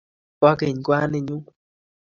[0.39, 1.37] Po keny kwaninyu